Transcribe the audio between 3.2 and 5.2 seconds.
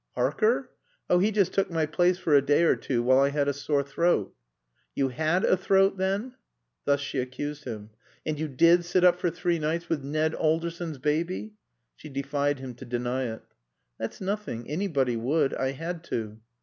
had a sore throat." "You